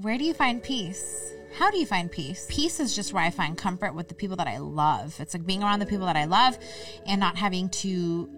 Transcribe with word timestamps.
Where 0.00 0.16
do 0.16 0.22
you 0.22 0.32
find 0.32 0.62
peace? 0.62 1.32
How 1.56 1.72
do 1.72 1.76
you 1.76 1.84
find 1.84 2.08
peace? 2.08 2.46
Peace 2.48 2.78
is 2.78 2.94
just 2.94 3.12
where 3.12 3.24
I 3.24 3.30
find 3.30 3.58
comfort 3.58 3.96
with 3.96 4.06
the 4.06 4.14
people 4.14 4.36
that 4.36 4.46
I 4.46 4.58
love. 4.58 5.18
It's 5.18 5.34
like 5.34 5.44
being 5.44 5.60
around 5.60 5.80
the 5.80 5.86
people 5.86 6.06
that 6.06 6.14
I 6.14 6.26
love 6.26 6.56
and 7.04 7.18
not 7.18 7.36
having 7.36 7.68
to 7.70 8.30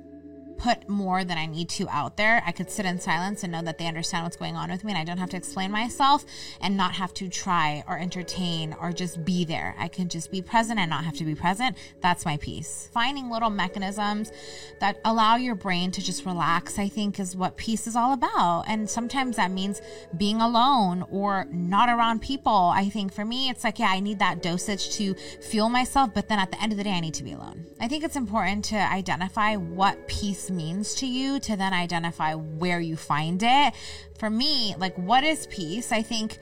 put 0.61 0.89
more 0.89 1.25
than 1.25 1.39
I 1.39 1.47
need 1.47 1.71
to 1.71 1.89
out 1.89 2.17
there. 2.17 2.43
I 2.47 2.53
could 2.53 2.71
sit 2.71 2.85
in 2.85 3.01
silence 3.01 3.43
and 3.43 3.51
know 3.51 3.63
that 3.63 3.79
they 3.79 3.87
understand 3.87 4.25
what's 4.25 4.37
going 4.37 4.57
on 4.57 4.71
with 4.71 4.85
me 4.85 4.93
and 4.93 4.99
I 4.99 5.05
don't 5.05 5.19
have 5.19 5.31
to 5.31 5.37
explain 5.37 5.71
myself 5.71 6.25
and 6.61 6.77
not 6.77 6.93
have 6.93 7.15
to 7.15 7.29
try 7.29 7.83
or 7.89 7.99
entertain 7.99 8.77
or 8.79 8.93
just 8.93 9.25
be 9.25 9.45
there. 9.45 9.75
I 9.79 9.89
can 9.89 10.09
just 10.09 10.31
be 10.31 10.43
present 10.43 10.79
and 10.79 10.91
not 10.91 11.05
have 11.05 11.17
to 11.17 11.25
be 11.25 11.35
present. 11.35 11.77
That's 12.03 12.27
my 12.27 12.37
peace. 12.37 12.91
Finding 12.93 13.31
little 13.31 13.49
mechanisms 13.49 14.33
that 14.81 15.01
allow 15.05 15.37
your 15.37 15.55
brain 15.55 15.91
to 15.93 16.03
just 16.03 16.27
relax, 16.27 16.79
I 16.79 16.89
think 16.89 17.19
is 17.19 17.35
what 17.35 17.57
peace 17.57 17.87
is 17.87 17.97
all 17.97 18.13
about. 18.13 18.65
And 18.67 18.89
sometimes 18.89 19.37
that 19.37 19.51
means 19.51 19.81
being 20.17 20.43
alone 20.43 21.07
or 21.11 21.47
not 21.51 21.89
around 21.89 22.21
people. 22.21 22.71
I 22.75 22.91
think 22.91 23.15
for 23.15 23.25
me, 23.25 23.49
it's 23.49 23.65
like, 23.65 23.79
yeah, 23.79 23.89
I 23.89 24.01
need 24.01 24.19
that 24.19 24.43
dosage 24.43 24.91
to 24.97 25.15
fuel 25.15 25.71
myself, 25.71 26.13
but 26.13 26.29
then 26.29 26.39
at 26.39 26.51
the 26.51 26.63
end 26.63 26.73
of 26.73 26.79
the 26.79 26.85
day, 26.85 26.93
I 26.93 27.01
need 27.01 27.15
to 27.15 27.25
be 27.25 27.33
alone. 27.33 27.65
I 27.81 27.89
think 27.89 28.05
it's 28.05 28.17
important 28.17 28.67
to 28.67 28.77
identify 28.77 29.57
what 29.57 30.07
peace 30.07 30.50
means 30.51 30.95
to 30.97 31.07
you 31.07 31.41
to 31.41 31.57
then 31.57 31.73
identify 31.73 32.35
where 32.35 32.81
you 32.81 32.97
find 32.97 33.43
it. 33.43 33.75
For 34.19 34.29
me, 34.29 34.75
like, 34.79 34.97
what 34.99 35.25
is 35.25 35.47
peace? 35.47 35.93
I 35.93 36.03
think 36.03 36.39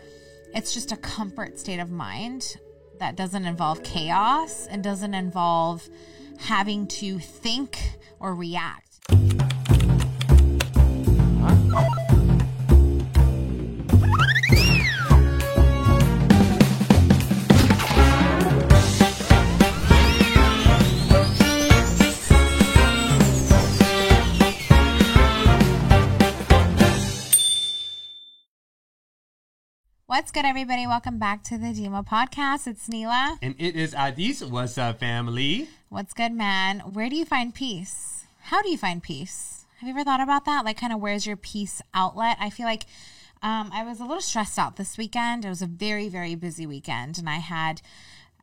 it's 0.55 0.75
just 0.75 0.93
a 0.93 0.97
comfort 0.97 1.59
state 1.59 1.79
of 1.79 1.91
mind 1.91 2.57
that 2.99 3.17
doesn't 3.17 3.45
involve 3.45 3.83
chaos 3.83 4.67
and 4.67 4.83
doesn't 4.83 5.15
involve 5.15 5.89
having 6.39 6.87
to 6.87 7.19
think 7.19 7.79
or 8.19 8.35
react. 8.35 8.99
What's 30.19 30.33
good, 30.33 30.45
everybody? 30.45 30.85
Welcome 30.85 31.21
back 31.21 31.45
to 31.45 31.57
the 31.57 31.67
Dimah 31.67 32.05
Podcast. 32.05 32.67
It's 32.67 32.89
Neela. 32.89 33.39
And 33.41 33.55
it 33.57 33.77
is 33.77 33.95
Adis. 33.95 34.43
What's 34.43 34.77
up, 34.77 34.99
family? 34.99 35.69
What's 35.91 36.13
good, 36.13 36.33
man? 36.33 36.81
Where 36.81 37.09
do 37.09 37.15
you 37.15 37.25
find 37.25 37.55
peace? 37.55 38.27
How 38.41 38.61
do 38.61 38.69
you 38.69 38.77
find 38.77 39.01
peace? 39.01 39.65
Have 39.79 39.87
you 39.87 39.95
ever 39.95 40.03
thought 40.03 40.21
about 40.21 40.45
that? 40.45 40.65
Like, 40.65 40.77
kind 40.77 40.93
of, 40.93 40.99
where's 40.99 41.25
your 41.25 41.37
peace 41.37 41.81
outlet? 41.95 42.37
I 42.41 42.51
feel 42.51 42.67
like 42.67 42.87
um, 43.45 43.71
I 43.73 43.85
was 43.85 44.01
a 44.01 44.05
little 44.05 44.21
stressed 44.21 44.59
out 44.59 44.75
this 44.75 44.99
weekend. 44.99 45.45
It 45.45 45.51
was 45.51 45.63
a 45.63 45.67
very, 45.67 46.09
very 46.09 46.35
busy 46.35 46.67
weekend, 46.67 47.17
and 47.17 47.29
I 47.29 47.37
had 47.37 47.81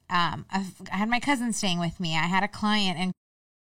um, 0.09 0.45
a, 0.53 0.63
I 0.93 0.95
had 0.95 1.09
my 1.09 1.19
cousin 1.19 1.51
staying 1.51 1.81
with 1.81 1.99
me. 1.99 2.15
I 2.15 2.27
had 2.27 2.41
a 2.41 2.47
client 2.47 2.97
and 2.97 3.11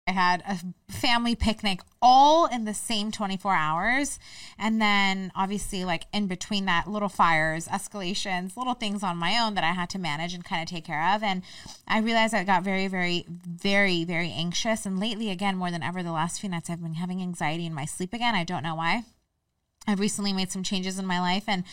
I 0.06 0.12
had 0.12 0.44
a 0.46 0.92
family 0.92 1.34
picnic 1.34 1.80
all 2.02 2.46
in 2.46 2.66
the 2.66 2.73
same 2.73 3.09
24 3.09 3.54
hours. 3.54 4.20
And 4.59 4.82
then, 4.82 5.32
obviously, 5.34 5.86
like 5.86 6.04
in 6.12 6.28
between 6.28 6.66
that, 6.66 6.88
little 6.88 7.08
fires, 7.08 7.68
escalations, 7.70 8.58
little 8.58 8.74
things 8.74 9.02
on 9.02 9.16
my 9.16 9.40
own 9.40 9.54
that 9.54 9.64
I 9.64 9.72
had 9.72 9.90
to 9.92 10.00
manage 10.00 10.34
and 10.34 10.44
kind 10.44 10.62
of 10.62 10.68
take 10.68 10.84
care 10.84 11.16
of. 11.16 11.24
And 11.24 11.42
I 11.88 12.00
realized 12.00 12.34
I 12.34 12.44
got 12.44 12.64
very, 12.64 12.88
very, 12.88 13.26
very, 13.30 14.04
very 14.04 14.31
anxious. 14.31 14.86
And 14.86 15.00
lately, 15.00 15.30
again, 15.30 15.56
more 15.56 15.72
than 15.72 15.84
ever, 15.84 16.04
the 16.04 16.12
last 16.12 16.42
few 16.42 16.50
nights, 16.50 16.70
I've 16.70 16.84
been 16.84 16.96
having 16.96 17.22
anxiety 17.22 17.66
in 17.66 17.74
my 17.74 17.86
sleep 17.86 18.14
again. 18.14 18.36
I 18.36 18.44
don't 18.44 18.64
know 18.64 18.76
why. 18.76 19.04
I've 19.86 20.00
recently 20.00 20.31
made 20.31 20.52
some 20.52 20.64
changes 20.64 20.98
in 20.98 21.06
my 21.06 21.20
life 21.20 21.44
and, 21.48 21.64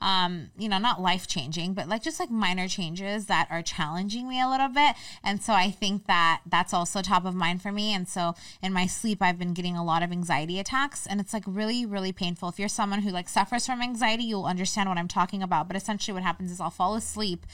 um, 0.00 0.50
you 0.56 0.68
know, 0.68 0.78
not 0.78 1.02
life 1.02 1.26
changing, 1.26 1.74
but 1.74 1.86
like 1.86 2.02
just 2.02 2.18
like 2.18 2.30
minor 2.30 2.66
changes 2.66 3.26
that 3.26 3.46
are 3.50 3.60
challenging 3.60 4.26
me 4.26 4.40
a 4.40 4.48
little 4.48 4.68
bit. 4.68 4.96
And 5.22 5.42
so 5.42 5.52
I 5.52 5.70
think 5.70 6.06
that 6.06 6.40
that's 6.46 6.72
also 6.72 7.02
top 7.02 7.26
of 7.26 7.34
mind 7.34 7.60
for 7.60 7.70
me. 7.70 7.92
And 7.92 8.08
so 8.08 8.34
in 8.62 8.72
my 8.72 8.86
sleep, 8.86 9.20
I've 9.20 9.38
been 9.38 9.52
getting 9.52 9.76
a 9.76 9.84
lot 9.84 10.02
of 10.02 10.12
anxiety 10.12 10.58
attacks 10.58 11.06
and 11.06 11.20
it's 11.20 11.34
like 11.34 11.44
really, 11.46 11.84
really 11.84 12.12
painful. 12.12 12.48
If 12.48 12.58
you're 12.58 12.68
someone 12.68 13.02
who 13.02 13.10
like 13.10 13.28
suffers 13.28 13.66
from 13.66 13.82
anxiety, 13.82 14.24
you'll 14.24 14.46
understand 14.46 14.88
what 14.88 14.96
I'm 14.96 15.08
talking 15.08 15.42
about. 15.42 15.68
But 15.68 15.76
essentially 15.76 16.14
what 16.14 16.22
happens 16.22 16.50
is 16.50 16.60
I'll 16.60 16.70
fall 16.70 16.94
asleep 16.94 17.44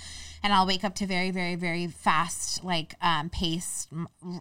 and 0.44 0.52
I'll 0.52 0.66
wake 0.66 0.84
up 0.84 0.94
to 0.96 1.06
very, 1.06 1.30
very, 1.30 1.54
very 1.54 1.86
fast, 1.86 2.62
like 2.62 2.94
um, 3.00 3.30
pace, 3.30 3.88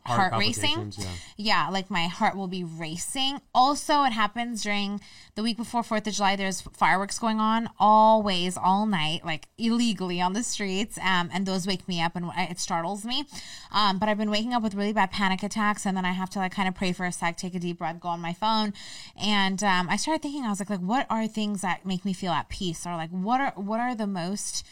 heart, 0.06 0.34
heart 0.34 0.34
racing. 0.38 0.92
Yeah. 0.98 1.08
yeah, 1.38 1.70
like 1.70 1.90
my 1.90 2.08
heart 2.08 2.36
will 2.36 2.50
be 2.50 2.66
racing. 2.66 3.40
Also, 3.56 4.04
it 4.04 4.12
happens 4.12 4.64
during 4.64 5.00
the 5.36 5.44
week 5.44 5.56
before 5.56 5.82
Fourth 5.82 6.06
of 6.06 6.14
July. 6.14 6.36
There's 6.36 6.60
fireworks 6.60 7.18
going 7.18 7.40
on 7.40 7.70
always, 7.80 8.58
all 8.58 8.86
night, 8.86 9.24
like 9.24 9.48
illegally 9.58 10.20
on 10.20 10.34
the 10.34 10.44
streets, 10.44 10.98
um, 10.98 11.30
and 11.34 11.46
those 11.46 11.66
wake 11.66 11.88
me 11.88 12.02
up 12.02 12.18
and 12.18 12.30
it 12.36 12.60
startles 12.60 13.06
me. 13.06 13.24
Um, 13.72 13.98
but 13.98 14.10
I've 14.10 14.18
been 14.18 14.30
waking 14.30 14.54
up 14.54 14.62
with 14.62 14.76
really 14.76 14.92
bad 14.92 15.10
panic 15.10 15.42
attacks, 15.42 15.86
and 15.86 15.96
then 15.96 16.04
I 16.04 16.12
have 16.12 16.30
to 16.32 16.40
like 16.40 16.52
kind 16.52 16.68
of 16.68 16.76
pray 16.76 16.92
for 16.92 17.06
a 17.06 17.14
sec, 17.14 17.38
take 17.38 17.56
a 17.56 17.60
deep 17.60 17.78
breath, 17.78 18.02
go 18.02 18.10
on 18.10 18.20
my 18.20 18.34
phone, 18.34 18.74
and 19.16 19.64
um, 19.64 19.88
I 19.90 19.96
started 19.96 20.22
thinking, 20.22 20.44
I 20.44 20.50
was 20.50 20.60
like, 20.60 20.70
like 20.70 20.82
what 20.82 21.08
are 21.10 21.28
things 21.28 21.62
that 21.62 21.86
make 21.86 22.04
me 22.04 22.12
feel 22.12 22.34
at 22.34 22.50
peace, 22.50 22.86
or 22.86 22.98
like 22.98 23.10
what 23.12 23.40
are 23.40 23.54
what 23.56 23.80
are 23.80 23.96
the 23.96 24.06
most 24.06 24.68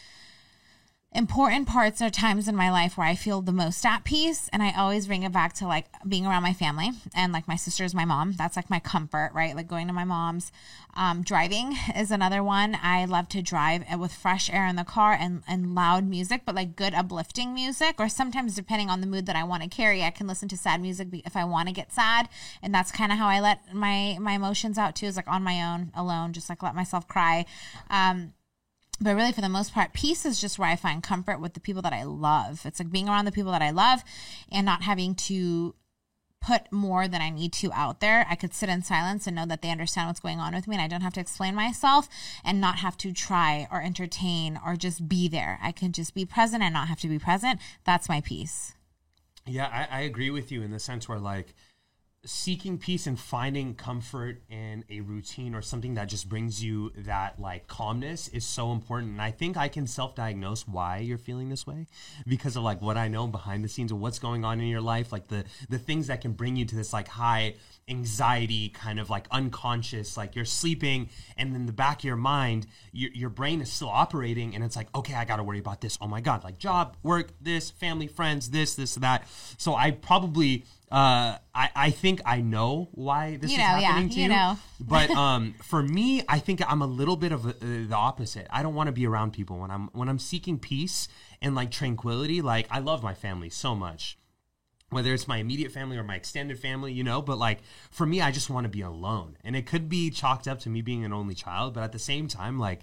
important 1.14 1.68
parts 1.68 2.02
are 2.02 2.10
times 2.10 2.48
in 2.48 2.56
my 2.56 2.72
life 2.72 2.98
where 2.98 3.06
I 3.06 3.16
feel 3.16 3.42
the 3.42 3.52
most 3.52 3.86
at 3.86 4.06
peace. 4.06 4.50
And 4.54 4.64
I 4.64 4.72
always 4.78 5.08
bring 5.08 5.24
it 5.24 5.32
back 5.32 5.54
to 5.56 5.68
like 5.68 5.88
being 6.08 6.26
around 6.26 6.44
my 6.44 6.54
family 6.54 6.92
and 7.14 7.34
like 7.34 7.48
my 7.48 7.58
sister's 7.58 7.94
my 7.94 8.06
mom. 8.06 8.34
That's 8.34 8.56
like 8.56 8.70
my 8.70 8.80
comfort, 8.80 9.32
right? 9.34 9.56
Like 9.56 9.68
going 9.68 9.88
to 9.88 9.94
my 9.94 10.06
mom's. 10.06 10.52
Um, 10.96 11.22
driving 11.22 11.76
is 11.96 12.12
another 12.12 12.42
one. 12.44 12.78
I 12.82 13.06
love 13.06 13.28
to 13.30 13.42
drive 13.42 13.84
with 14.00 14.14
fresh 14.14 14.50
air 14.52 14.66
in 14.68 14.78
the 14.78 14.84
car 14.86 15.12
and, 15.20 15.44
and 15.48 15.76
loud 15.76 16.08
music, 16.08 16.44
but 16.46 16.56
like 16.56 16.76
good 16.78 16.94
uplifting 16.94 17.54
music. 17.54 17.96
Or 18.00 18.08
sometimes, 18.08 18.56
depending 18.56 18.90
on 18.90 19.02
the 19.02 19.08
mood 19.08 19.26
that 19.26 19.36
I 19.36 19.44
want 19.44 19.64
to 19.64 19.70
carry, 19.70 20.04
I 20.04 20.12
can 20.12 20.28
listen 20.28 20.48
to 20.50 20.58
sad 20.58 20.82
music 20.82 21.10
if 21.26 21.36
I 21.36 21.44
want 21.44 21.68
to 21.68 21.74
get 21.74 21.92
sad. 21.92 22.30
And 22.62 22.74
that's 22.74 22.92
kind 22.92 23.12
of 23.12 23.18
how 23.18 23.28
I 23.28 23.42
let 23.42 23.74
my, 23.74 24.18
my 24.20 24.34
emotions 24.34 24.78
out 24.78 24.96
too, 24.96 25.08
is 25.08 25.18
like 25.18 25.28
on 25.28 25.44
my 25.44 25.62
own, 25.62 25.92
alone, 25.94 26.32
just 26.32 26.50
like 26.50 26.64
let 26.64 26.76
myself 26.76 27.08
cry. 27.08 27.46
Um, 27.90 28.34
but 29.02 29.16
really 29.16 29.32
for 29.32 29.42
the 29.42 29.50
most 29.50 29.74
part 29.74 29.94
peace 29.94 30.26
is 30.26 30.40
just 30.40 30.60
where 30.60 30.70
i 30.70 30.76
find 30.76 31.04
comfort 31.04 31.42
with 31.42 31.54
the 31.54 31.60
people 31.60 31.82
that 31.82 31.94
i 31.94 32.04
love. 32.04 32.62
It's 32.66 32.80
like 32.80 32.92
being 32.92 33.10
around 33.10 33.26
the 33.26 33.32
people 33.32 33.52
that 33.52 33.62
i 33.62 33.72
love 33.72 34.04
and 34.52 34.66
not 34.66 34.84
having 34.84 35.16
to 35.16 35.76
put 36.40 36.72
more 36.72 37.08
than 37.08 37.22
i 37.22 37.30
need 37.30 37.52
to 37.54 37.74
out 37.74 38.00
there. 38.00 38.26
I 38.30 38.36
could 38.36 38.54
sit 38.54 38.70
in 38.70 38.84
silence 38.84 39.28
and 39.28 39.36
know 39.36 39.46
that 39.48 39.62
they 39.62 39.72
understand 39.72 40.08
what's 40.08 40.20
going 40.20 40.40
on 40.40 40.54
with 40.54 40.68
me 40.68 40.76
and 40.76 40.82
i 40.82 40.88
don't 40.88 41.02
have 41.02 41.14
to 41.14 41.20
explain 41.20 41.56
myself 41.56 42.08
and 42.46 42.62
not 42.62 42.78
have 42.78 42.98
to 42.98 43.12
try 43.12 43.68
or 43.72 43.82
entertain 43.82 44.60
or 44.66 44.76
just 44.76 45.10
be 45.10 45.28
there. 45.28 45.60
I 45.62 45.72
can 45.72 45.92
just 45.92 46.14
be 46.14 46.26
present 46.26 46.64
and 46.64 46.74
not 46.74 46.88
have 46.88 47.00
to 47.02 47.08
be 47.08 47.20
present. 47.20 47.60
That's 47.84 48.08
my 48.08 48.22
peace. 48.22 48.74
Yeah 49.48 49.68
i, 49.68 49.98
I 49.98 50.02
agree 50.02 50.30
with 50.30 50.52
you 50.52 50.62
in 50.62 50.72
the 50.72 50.80
sense 50.80 51.10
where 51.10 51.20
like 51.20 51.56
seeking 52.24 52.78
peace 52.78 53.08
and 53.08 53.20
finding 53.20 53.74
comfort 53.74 54.42
in 54.50 54.86
a 54.92 55.02
routine 55.02 55.56
or 55.56 55.62
something 55.62 55.96
that 55.96 56.06
just 56.06 56.30
brings 56.30 56.64
you 56.64 56.92
that 56.96 57.40
like 57.40 57.66
calmness 57.68 58.28
is 58.28 58.46
so 58.46 58.72
important. 58.72 59.14
And 59.14 59.22
i 59.22 59.32
think 59.32 59.58
i 59.58 59.68
can 59.68 59.88
self-diagnose 59.88 60.68
why 60.68 61.00
you're 61.00 61.18
feeling 61.18 61.50
this 61.50 61.66
way 61.66 61.88
because 62.28 62.56
of 62.56 62.64
like 62.64 62.82
what 62.82 62.96
i 62.98 63.08
know 63.08 63.26
behind 63.28 63.64
the 63.64 63.68
scenes 63.68 63.92
of 63.92 64.00
what's 64.00 64.20
going 64.20 64.46
on 64.46 64.60
in 64.60 64.68
your 64.68 64.82
life 64.82 65.12
like 65.12 65.28
the 65.28 65.44
the 65.70 65.80
things 65.80 66.08
that 66.08 66.22
can 66.22 66.34
bring 66.34 66.56
you 66.56 66.66
to 66.66 66.76
this 66.76 66.94
like 66.94 67.08
high 67.08 67.56
anxiety 67.88 68.70
kind 68.70 69.00
of 69.00 69.10
like 69.10 69.28
unconscious 69.32 70.16
like 70.16 70.36
you're 70.36 70.46
sleeping 70.46 71.10
and 71.38 71.56
in 71.56 71.66
the 71.66 71.74
back 71.74 72.00
of 72.00 72.04
your 72.04 72.16
mind 72.16 72.68
your, 72.92 73.12
your 73.14 73.30
brain 73.30 73.62
is 73.62 73.72
still 73.72 73.90
operating 73.90 74.54
and 74.54 74.64
it's 74.64 74.76
like 74.76 74.88
okay 74.96 75.16
i 75.16 75.26
gotta 75.26 75.44
worry 75.44 75.60
about 75.60 75.82
this. 75.82 75.98
Oh 76.02 76.08
my 76.08 76.22
god 76.22 76.44
like 76.44 76.58
job 76.58 76.96
work 77.04 77.30
this 77.42 77.72
family 77.72 78.08
friends 78.08 78.50
this 78.50 78.76
this 78.76 78.96
that. 78.96 79.28
So 79.58 79.76
i 79.76 79.92
probably 79.92 80.66
uh, 80.92 81.38
I, 81.56 81.70
I 81.74 81.90
think 81.92 82.22
I 82.26 82.42
know 82.42 82.90
why 82.92 83.38
this 83.38 83.52
you 83.52 83.58
is 83.58 83.64
happening 83.64 84.10
yeah, 84.10 84.14
to 84.14 84.16
you. 84.16 84.24
you 84.24 84.30
know. 84.30 84.58
but 84.82 85.10
um, 85.12 85.56
for 85.64 85.82
me, 85.82 86.22
I 86.28 86.40
think 86.40 86.62
I'm 86.70 86.82
a 86.82 86.88
little 86.88 87.16
bit 87.16 87.32
of 87.32 87.48
uh, 87.48 87.54
the 87.62 87.96
opposite. 87.96 88.46
I 88.50 88.62
don't 88.62 88.76
want 88.76 88.88
to 88.88 88.92
be 88.92 89.08
around 89.08 89.32
people 89.32 89.60
when 89.60 89.72
I'm 89.72 89.88
when 89.94 90.10
I'm 90.10 90.20
seeking 90.20 90.60
peace 90.60 91.08
and 91.42 91.56
like 91.56 91.72
tranquility. 91.72 92.42
Like 92.42 92.68
I 92.70 92.80
love 92.80 93.04
my 93.04 93.14
family 93.14 93.50
so 93.50 93.74
much, 93.74 94.18
whether 94.90 95.14
it's 95.14 95.30
my 95.30 95.38
immediate 95.38 95.72
family 95.72 95.98
or 95.98 96.04
my 96.04 96.16
extended 96.16 96.60
family, 96.60 96.92
you 96.92 97.06
know. 97.06 97.22
But 97.22 97.38
like 97.38 97.60
for 97.90 98.06
me, 98.06 98.20
I 98.20 98.32
just 98.32 98.50
want 98.50 98.66
to 98.66 98.70
be 98.70 98.82
alone, 98.82 99.38
and 99.46 99.56
it 99.56 99.66
could 99.66 99.88
be 99.88 100.10
chalked 100.10 100.46
up 100.46 100.60
to 100.62 100.70
me 100.70 100.82
being 100.82 101.06
an 101.06 101.14
only 101.14 101.36
child. 101.36 101.74
But 101.74 101.84
at 101.84 101.94
the 101.94 102.00
same 102.00 102.28
time, 102.28 102.60
like 102.60 102.82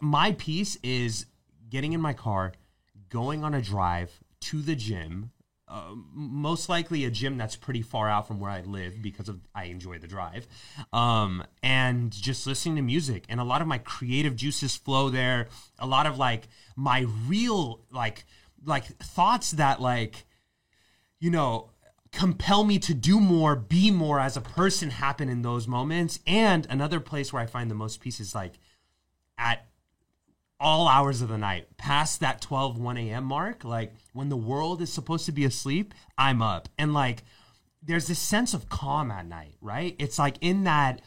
my 0.00 0.32
peace 0.32 0.78
is 0.82 1.26
getting 1.68 1.92
in 1.92 2.00
my 2.00 2.14
car, 2.14 2.52
going 3.10 3.44
on 3.44 3.52
a 3.52 3.60
drive 3.60 4.20
to 4.40 4.62
the 4.62 4.74
gym 4.74 5.32
most 6.14 6.68
likely 6.68 7.04
a 7.04 7.10
gym 7.10 7.36
that's 7.36 7.56
pretty 7.56 7.82
far 7.82 8.08
out 8.08 8.28
from 8.28 8.38
where 8.38 8.50
I 8.50 8.60
live 8.60 9.02
because 9.02 9.28
of 9.28 9.40
I 9.54 9.64
enjoy 9.64 9.98
the 9.98 10.06
drive, 10.06 10.46
um, 10.92 11.42
and 11.62 12.12
just 12.12 12.46
listening 12.46 12.76
to 12.76 12.82
music 12.82 13.24
and 13.28 13.40
a 13.40 13.44
lot 13.44 13.62
of 13.62 13.68
my 13.68 13.78
creative 13.78 14.36
juices 14.36 14.76
flow 14.76 15.10
there. 15.10 15.48
A 15.78 15.86
lot 15.86 16.06
of 16.06 16.18
like 16.18 16.48
my 16.76 17.06
real 17.26 17.80
like 17.90 18.24
like 18.64 18.84
thoughts 18.98 19.52
that 19.52 19.80
like 19.80 20.24
you 21.18 21.30
know 21.30 21.70
compel 22.12 22.64
me 22.64 22.78
to 22.78 22.94
do 22.94 23.20
more, 23.20 23.56
be 23.56 23.90
more 23.90 24.20
as 24.20 24.36
a 24.36 24.40
person 24.40 24.90
happen 24.90 25.28
in 25.28 25.42
those 25.42 25.68
moments. 25.68 26.20
And 26.26 26.66
another 26.70 27.00
place 27.00 27.32
where 27.32 27.42
I 27.42 27.46
find 27.46 27.70
the 27.70 27.74
most 27.74 28.00
peace 28.00 28.20
is 28.20 28.34
like 28.34 28.54
at 29.36 29.66
all 30.58 30.88
hours 30.88 31.22
of 31.22 31.28
the 31.28 31.38
night, 31.38 31.76
past 31.76 32.20
that 32.20 32.40
12, 32.40 32.78
1 32.78 32.96
a.m. 32.96 33.24
mark, 33.24 33.64
like 33.64 33.94
when 34.12 34.28
the 34.28 34.36
world 34.36 34.80
is 34.80 34.92
supposed 34.92 35.26
to 35.26 35.32
be 35.32 35.44
asleep, 35.44 35.92
I'm 36.16 36.40
up. 36.40 36.68
And 36.78 36.94
like, 36.94 37.24
there's 37.82 38.06
this 38.06 38.18
sense 38.18 38.54
of 38.54 38.68
calm 38.68 39.10
at 39.10 39.26
night, 39.26 39.56
right? 39.60 39.94
It's 39.98 40.18
like 40.18 40.36
in 40.40 40.64
that 40.64 41.02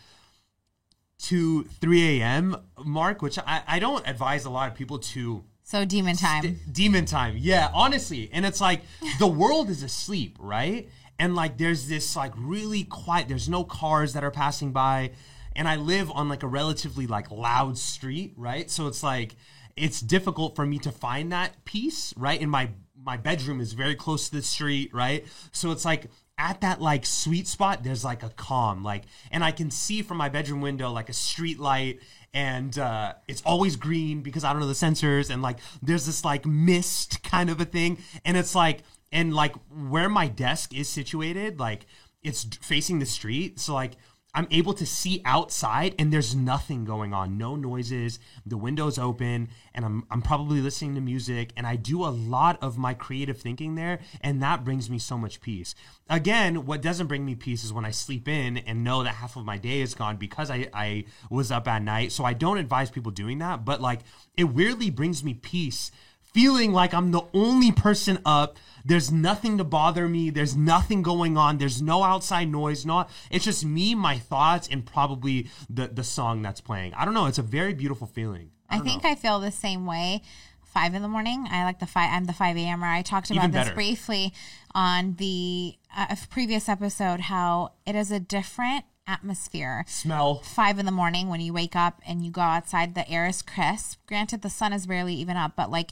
to 1.23 1.63
3 1.63 2.21
a.m. 2.21 2.55
mark, 2.83 3.21
which 3.21 3.37
I, 3.39 3.61
I 3.67 3.79
don't 3.79 4.07
advise 4.07 4.45
a 4.45 4.49
lot 4.49 4.71
of 4.71 4.77
people 4.77 4.99
to. 4.99 5.43
So 5.63 5.85
demon 5.85 6.15
time. 6.15 6.43
St- 6.43 6.73
demon 6.73 7.05
time. 7.05 7.35
Yeah, 7.37 7.69
honestly. 7.73 8.29
And 8.31 8.45
it's 8.45 8.61
like 8.61 8.81
the 9.19 9.27
world 9.27 9.69
is 9.69 9.83
asleep, 9.83 10.37
right? 10.39 10.89
And 11.19 11.35
like 11.35 11.57
there's 11.57 11.87
this 11.87 12.15
like 12.15 12.33
really 12.37 12.85
quiet, 12.85 13.27
there's 13.27 13.49
no 13.49 13.63
cars 13.63 14.13
that 14.13 14.23
are 14.23 14.31
passing 14.31 14.71
by. 14.71 15.11
And 15.59 15.67
I 15.67 15.75
live 15.75 16.09
on 16.09 16.29
like 16.29 16.41
a 16.41 16.47
relatively 16.47 17.05
like 17.05 17.29
loud 17.29 17.77
street, 17.77 18.33
right? 18.37 18.71
So 18.71 18.87
it's 18.87 19.03
like 19.03 19.35
it's 19.75 19.99
difficult 19.99 20.55
for 20.55 20.65
me 20.65 20.79
to 20.79 20.91
find 20.91 21.33
that 21.33 21.65
peace, 21.65 22.13
right? 22.15 22.41
In 22.41 22.49
my 22.49 22.69
my 23.03 23.17
bedroom 23.17 23.59
is 23.59 23.73
very 23.73 23.95
close 23.95 24.29
to 24.29 24.37
the 24.37 24.41
street, 24.41 24.93
right? 24.93 25.25
So 25.51 25.71
it's 25.71 25.83
like 25.83 26.09
at 26.37 26.61
that 26.61 26.81
like 26.81 27.05
sweet 27.05 27.45
spot, 27.45 27.83
there's 27.83 28.05
like 28.05 28.23
a 28.23 28.29
calm, 28.29 28.85
like, 28.85 29.03
and 29.31 29.43
I 29.43 29.51
can 29.51 29.69
see 29.69 30.01
from 30.01 30.15
my 30.15 30.29
bedroom 30.29 30.61
window 30.61 30.91
like 30.91 31.09
a 31.09 31.13
street 31.13 31.59
light, 31.59 31.99
and 32.33 32.79
uh, 32.79 33.15
it's 33.27 33.41
always 33.41 33.75
green 33.75 34.21
because 34.21 34.45
I 34.45 34.53
don't 34.53 34.61
know 34.61 34.67
the 34.67 34.73
sensors, 34.73 35.29
and 35.29 35.41
like 35.41 35.59
there's 35.81 36.05
this 36.05 36.23
like 36.23 36.45
mist 36.45 37.21
kind 37.23 37.49
of 37.49 37.59
a 37.59 37.65
thing, 37.65 37.97
and 38.23 38.37
it's 38.37 38.55
like, 38.55 38.83
and 39.11 39.33
like 39.33 39.55
where 39.89 40.07
my 40.07 40.29
desk 40.29 40.73
is 40.73 40.87
situated, 40.87 41.59
like 41.59 41.85
it's 42.23 42.45
facing 42.61 42.99
the 42.99 43.05
street, 43.05 43.59
so 43.59 43.73
like 43.73 43.97
I'm 44.33 44.47
able 44.51 44.73
to 44.73 44.85
see 44.85 45.21
outside 45.25 45.95
and 45.97 46.13
there's 46.13 46.35
nothing 46.35 46.85
going 46.85 47.13
on, 47.13 47.37
no 47.37 47.55
noises. 47.55 48.19
The 48.45 48.57
window's 48.57 48.99
open 48.99 49.49
and 49.73 49.83
I'm 49.83 50.05
I'm 50.11 50.21
probably 50.21 50.61
listening 50.61 50.95
to 50.95 51.01
music 51.01 51.51
and 51.57 51.65
I 51.65 51.75
do 51.75 52.03
a 52.05 52.09
lot 52.09 52.61
of 52.61 52.77
my 52.77 52.93
creative 52.93 53.39
thinking 53.39 53.73
there 53.75 53.99
and 54.21 54.41
that 54.43 54.63
brings 54.63 54.89
me 54.89 54.99
so 54.99 55.17
much 55.17 55.41
peace. 55.41 55.73
Again, 56.09 56.65
what 56.67 56.81
doesn't 56.81 57.07
bring 57.07 57.25
me 57.25 57.33
peace 57.33 57.63
is 57.63 57.73
when 57.73 57.85
I 57.85 57.91
sleep 57.91 58.27
in 58.27 58.57
and 58.57 58.83
know 58.83 59.03
that 59.03 59.15
half 59.15 59.35
of 59.35 59.45
my 59.45 59.57
day 59.57 59.81
is 59.81 59.95
gone 59.95 60.17
because 60.17 60.51
I 60.51 60.69
I 60.73 61.05
was 61.31 61.51
up 61.51 61.67
at 61.67 61.81
night. 61.81 62.11
So 62.11 62.23
I 62.23 62.33
don't 62.33 62.59
advise 62.59 62.91
people 62.91 63.11
doing 63.11 63.39
that, 63.39 63.65
but 63.65 63.81
like 63.81 64.01
it 64.37 64.45
weirdly 64.45 64.91
brings 64.91 65.23
me 65.23 65.33
peace 65.33 65.91
feeling 66.33 66.73
like 66.73 66.93
I'm 66.93 67.11
the 67.11 67.23
only 67.33 67.71
person 67.71 68.19
up. 68.25 68.57
There's 68.85 69.11
nothing 69.11 69.57
to 69.57 69.63
bother 69.63 70.07
me. 70.07 70.29
There's 70.29 70.55
nothing 70.55 71.01
going 71.01 71.37
on. 71.37 71.57
There's 71.57 71.81
no 71.81 72.03
outside 72.03 72.49
noise. 72.49 72.85
Not 72.85 73.09
it's 73.29 73.45
just 73.45 73.65
me, 73.65 73.93
my 73.93 74.17
thoughts, 74.17 74.67
and 74.71 74.85
probably 74.85 75.49
the 75.69 75.87
the 75.87 76.03
song 76.03 76.41
that's 76.41 76.61
playing. 76.61 76.93
I 76.93 77.05
don't 77.05 77.13
know. 77.13 77.25
It's 77.25 77.37
a 77.37 77.43
very 77.43 77.73
beautiful 77.73 78.07
feeling. 78.07 78.51
I, 78.69 78.77
I 78.77 78.79
think 78.79 79.03
know. 79.03 79.09
I 79.09 79.15
feel 79.15 79.39
the 79.39 79.51
same 79.51 79.85
way. 79.85 80.21
Five 80.63 80.93
in 80.93 81.01
the 81.01 81.07
morning. 81.07 81.47
I 81.49 81.63
like 81.63 81.79
the 81.79 81.87
five. 81.87 82.09
I'm 82.13 82.25
the 82.25 82.33
five 82.33 82.55
a.m. 82.55 82.83
I 82.83 83.01
talked 83.01 83.31
about 83.31 83.51
this 83.51 83.71
briefly 83.71 84.33
on 84.73 85.15
the 85.15 85.75
uh, 85.95 86.15
previous 86.29 86.69
episode. 86.69 87.21
How 87.21 87.73
it 87.85 87.95
is 87.95 88.11
a 88.11 88.19
different 88.19 88.85
atmosphere. 89.07 89.83
Smell. 89.87 90.35
Five 90.35 90.77
in 90.79 90.85
the 90.85 90.91
morning 90.91 91.27
when 91.27 91.41
you 91.41 91.51
wake 91.51 91.75
up 91.75 92.01
and 92.07 92.23
you 92.23 92.31
go 92.31 92.41
outside, 92.41 92.93
the 92.93 93.09
air 93.09 93.25
is 93.25 93.41
crisp. 93.41 93.99
Granted, 94.07 94.43
the 94.43 94.49
sun 94.49 94.71
is 94.71 94.85
barely 94.85 95.15
even 95.15 95.35
up, 95.35 95.55
but 95.55 95.71
like 95.71 95.91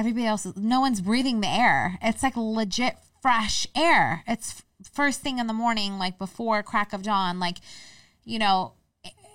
everybody 0.00 0.24
else 0.24 0.46
no 0.56 0.80
one's 0.80 1.02
breathing 1.02 1.40
the 1.40 1.48
air. 1.48 1.98
It's 2.02 2.22
like 2.22 2.36
legit 2.36 2.96
fresh 3.20 3.66
air. 3.76 4.24
It's 4.26 4.62
first 4.92 5.20
thing 5.20 5.38
in 5.38 5.46
the 5.46 5.52
morning 5.52 5.98
like 5.98 6.18
before 6.18 6.62
crack 6.62 6.94
of 6.94 7.02
dawn 7.02 7.38
like 7.38 7.58
you 8.24 8.38
know 8.38 8.72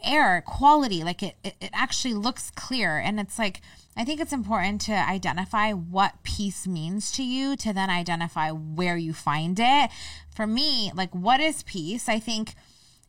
air 0.03 0.43
quality 0.45 1.03
like 1.03 1.21
it, 1.21 1.35
it, 1.43 1.53
it 1.61 1.69
actually 1.71 2.15
looks 2.15 2.49
clear. 2.49 2.97
And 2.97 3.19
it's 3.19 3.37
like 3.37 3.61
i 3.95 4.03
think 4.03 4.19
it's 4.19 4.33
important 4.33 4.81
to 4.81 4.91
identify 4.91 5.71
what 5.71 6.23
peace 6.23 6.67
means 6.67 7.11
to 7.13 7.23
you 7.23 7.55
to 7.55 7.71
then 7.71 7.89
identify 7.89 8.49
where 8.49 8.97
you 8.97 9.13
find 9.13 9.59
it. 9.61 9.91
For 10.35 10.47
me 10.47 10.91
like 10.95 11.13
what 11.13 11.39
is 11.39 11.61
peace? 11.61 12.09
I 12.09 12.19
think 12.19 12.55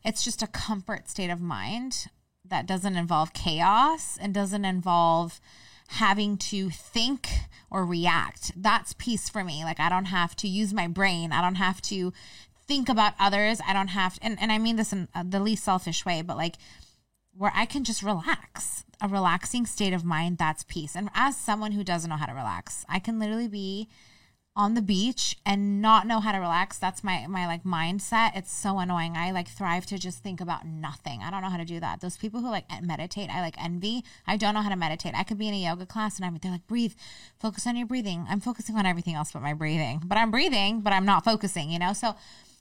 it's 0.05 0.23
just 0.23 0.43
a 0.43 0.47
comfort 0.47 1.09
state 1.09 1.31
of 1.31 1.41
mind 1.41 2.05
that 2.45 2.67
doesn't 2.67 2.95
involve 2.95 3.33
chaos 3.33 4.15
and 4.21 4.31
doesn't 4.31 4.63
involve 4.63 5.41
having 5.87 6.37
to 6.37 6.69
think 6.69 7.29
or 7.69 7.85
react. 7.85 8.51
That's 8.55 8.93
peace 8.93 9.29
for 9.29 9.43
me. 9.43 9.63
Like 9.63 9.79
I 9.79 9.89
don't 9.89 10.05
have 10.05 10.35
to 10.37 10.47
use 10.47 10.73
my 10.73 10.87
brain. 10.87 11.31
I 11.31 11.41
don't 11.41 11.55
have 11.55 11.81
to 11.83 12.13
think 12.67 12.89
about 12.89 13.13
others. 13.19 13.61
I 13.65 13.73
don't 13.73 13.89
have 13.89 14.15
to, 14.15 14.23
and, 14.23 14.37
and 14.41 14.51
I 14.51 14.57
mean 14.57 14.75
this 14.75 14.93
in 14.93 15.07
uh, 15.15 15.23
the 15.27 15.39
least 15.39 15.63
selfish 15.63 16.05
way, 16.05 16.21
but 16.21 16.37
like 16.37 16.55
where 17.33 17.53
I 17.55 17.65
can 17.65 17.83
just 17.83 18.03
relax, 18.03 18.83
a 19.01 19.07
relaxing 19.07 19.65
state 19.65 19.93
of 19.93 20.03
mind, 20.03 20.37
that's 20.37 20.63
peace. 20.63 20.95
And 20.95 21.09
as 21.13 21.37
someone 21.37 21.71
who 21.71 21.83
doesn't 21.83 22.09
know 22.09 22.17
how 22.17 22.25
to 22.25 22.33
relax, 22.33 22.83
I 22.89 22.99
can 22.99 23.19
literally 23.19 23.47
be 23.47 23.87
on 24.57 24.73
the 24.73 24.81
beach 24.81 25.37
and 25.45 25.83
not 25.83 26.07
know 26.07 26.19
how 26.19 26.31
to 26.31 26.39
relax. 26.39 26.79
That's 26.79 27.03
my 27.03 27.27
my 27.27 27.45
like 27.45 27.63
mindset. 27.63 28.35
It's 28.35 28.51
so 28.51 28.79
annoying. 28.79 29.15
I 29.15 29.29
like 29.31 29.47
thrive 29.47 29.85
to 29.85 29.99
just 29.99 30.23
think 30.23 30.41
about 30.41 30.65
nothing. 30.65 31.21
I 31.21 31.29
don't 31.29 31.43
know 31.43 31.49
how 31.49 31.57
to 31.57 31.65
do 31.65 31.79
that. 31.79 32.01
Those 32.01 32.17
people 32.17 32.41
who 32.41 32.49
like 32.49 32.65
meditate 32.81 33.29
i 33.29 33.39
like 33.39 33.63
envy. 33.63 34.03
I 34.25 34.35
don't 34.35 34.55
know 34.55 34.61
how 34.61 34.69
to 34.69 34.75
meditate. 34.75 35.13
I 35.15 35.23
could 35.23 35.37
be 35.37 35.47
in 35.47 35.53
a 35.53 35.63
yoga 35.63 35.85
class 35.85 36.17
and 36.17 36.25
i'm 36.25 36.37
they're 36.41 36.51
like 36.51 36.65
breathe. 36.65 36.93
Focus 37.39 37.67
on 37.67 37.77
your 37.77 37.85
breathing. 37.85 38.25
I'm 38.27 38.39
focusing 38.39 38.75
on 38.75 38.87
everything 38.87 39.13
else 39.13 39.31
but 39.31 39.43
my 39.43 39.53
breathing. 39.53 40.01
But 40.03 40.17
i'm 40.17 40.31
breathing 40.31 40.81
but 40.81 40.91
i'm 40.91 41.05
not 41.05 41.23
focusing 41.23 41.69
you 41.69 41.77
know? 41.77 41.93
So 41.93 42.15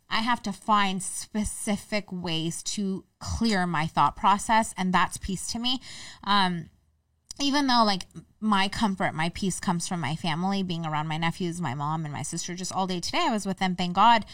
I 0.09 0.21
have 0.21 0.43
to 0.43 0.53
find 0.53 1.03
specific 1.03 2.13
ways 2.13 2.63
to 2.75 3.05
clear 3.19 3.67
my 3.67 3.89
thought 3.89 4.15
process, 4.15 4.73
and 4.77 4.95
that's 4.95 5.17
peace 5.17 5.49
to 5.49 5.59
me. 5.59 5.81
Um, 6.23 6.71
even 7.41 7.67
though 7.67 7.83
like 7.85 8.03
my 8.47 8.69
comfort, 8.69 9.15
my 9.15 9.29
peace 9.31 9.61
comes 9.61 9.87
from 9.87 10.01
my 10.01 10.17
family, 10.17 10.63
being 10.63 10.87
around 10.87 11.09
my 11.09 11.19
nephews, 11.19 11.61
my 11.61 11.75
mom, 11.75 12.05
and 12.05 12.13
my 12.13 12.23
sister 12.23 12.55
just 12.55 12.73
all 12.73 12.87
day 12.87 13.01
today. 13.01 13.27
I 13.29 13.33
was 13.33 13.47
with 13.47 13.59
them, 13.59 13.77
thank 13.77 13.95
God. 13.95 14.25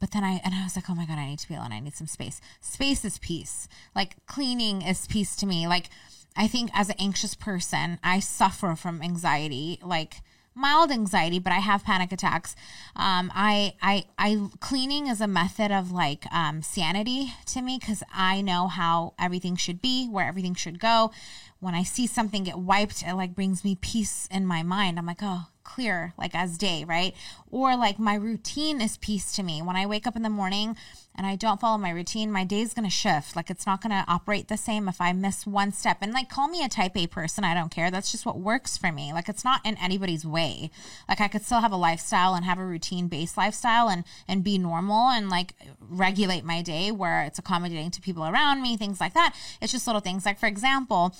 But 0.00 0.10
then 0.12 0.24
I 0.24 0.40
and 0.44 0.54
I 0.54 0.64
was 0.64 0.76
like, 0.76 0.88
oh 0.90 0.94
my 0.94 1.06
God, 1.06 1.18
I 1.18 1.26
need 1.26 1.38
to 1.38 1.48
be 1.48 1.54
alone. 1.54 1.72
I 1.72 1.80
need 1.80 1.94
some 1.94 2.06
space. 2.06 2.40
Space 2.60 3.04
is 3.04 3.18
peace. 3.18 3.68
Like 3.94 4.16
cleaning 4.26 4.82
is 4.82 5.06
peace 5.06 5.36
to 5.36 5.46
me. 5.46 5.66
Like 5.66 5.90
I 6.36 6.48
think 6.48 6.70
as 6.74 6.88
an 6.88 6.96
anxious 6.98 7.34
person, 7.34 7.98
I 8.02 8.20
suffer 8.20 8.74
from 8.76 9.02
anxiety. 9.02 9.78
Like 9.82 10.22
mild 10.54 10.90
anxiety, 10.90 11.38
but 11.38 11.52
I 11.52 11.60
have 11.60 11.84
panic 11.84 12.12
attacks. 12.12 12.54
Um, 12.96 13.30
I, 13.34 13.74
I, 13.80 14.04
I, 14.18 14.48
cleaning 14.60 15.06
is 15.06 15.20
a 15.20 15.26
method 15.26 15.70
of 15.70 15.92
like 15.92 16.26
um, 16.32 16.62
sanity 16.62 17.32
to 17.46 17.62
me 17.62 17.78
because 17.78 18.02
I 18.12 18.40
know 18.40 18.68
how 18.68 19.14
everything 19.18 19.56
should 19.56 19.80
be, 19.80 20.06
where 20.08 20.26
everything 20.26 20.54
should 20.54 20.78
go 20.78 21.12
when 21.60 21.74
I 21.74 21.82
see 21.82 22.06
something 22.06 22.44
get 22.44 22.58
wiped, 22.58 23.02
it 23.02 23.14
like 23.14 23.34
brings 23.34 23.64
me 23.64 23.76
peace 23.76 24.26
in 24.30 24.46
my 24.46 24.62
mind. 24.62 24.98
I'm 24.98 25.06
like, 25.06 25.20
oh, 25.22 25.46
clear, 25.62 26.14
like 26.18 26.34
as 26.34 26.56
day, 26.56 26.84
right? 26.84 27.14
Or 27.50 27.76
like 27.76 27.98
my 27.98 28.14
routine 28.14 28.80
is 28.80 28.96
peace 28.96 29.30
to 29.32 29.42
me. 29.42 29.60
When 29.60 29.76
I 29.76 29.86
wake 29.86 30.06
up 30.06 30.16
in 30.16 30.22
the 30.22 30.30
morning 30.30 30.76
and 31.20 31.26
I 31.26 31.36
don't 31.36 31.60
follow 31.60 31.76
my 31.76 31.90
routine, 31.90 32.32
my 32.32 32.44
day 32.44 32.62
is 32.62 32.72
going 32.72 32.86
to 32.86 32.90
shift. 32.90 33.36
Like 33.36 33.50
it's 33.50 33.66
not 33.66 33.82
going 33.82 33.90
to 33.90 34.10
operate 34.10 34.48
the 34.48 34.56
same 34.56 34.88
if 34.88 35.02
I 35.02 35.12
miss 35.12 35.46
one 35.46 35.70
step. 35.70 35.98
And 36.00 36.14
like, 36.14 36.30
call 36.30 36.48
me 36.48 36.64
a 36.64 36.68
type 36.68 36.96
A 36.96 37.06
person. 37.06 37.44
I 37.44 37.52
don't 37.52 37.70
care. 37.70 37.90
That's 37.90 38.10
just 38.10 38.24
what 38.24 38.38
works 38.38 38.78
for 38.78 38.90
me. 38.90 39.12
Like 39.12 39.28
it's 39.28 39.44
not 39.44 39.60
in 39.62 39.76
anybody's 39.76 40.24
way. 40.24 40.70
Like 41.10 41.20
I 41.20 41.28
could 41.28 41.42
still 41.42 41.60
have 41.60 41.72
a 41.72 41.76
lifestyle 41.76 42.34
and 42.34 42.46
have 42.46 42.58
a 42.58 42.64
routine 42.64 43.08
based 43.08 43.36
lifestyle 43.36 43.90
and, 43.90 44.04
and 44.26 44.42
be 44.42 44.56
normal 44.56 45.10
and 45.10 45.28
like 45.28 45.52
regulate 45.78 46.42
my 46.42 46.62
day 46.62 46.90
where 46.90 47.22
it's 47.24 47.38
accommodating 47.38 47.90
to 47.90 48.00
people 48.00 48.24
around 48.24 48.62
me, 48.62 48.78
things 48.78 48.98
like 48.98 49.12
that. 49.12 49.34
It's 49.60 49.72
just 49.72 49.86
little 49.86 50.00
things. 50.00 50.24
Like, 50.24 50.38
for 50.38 50.46
example, 50.46 51.14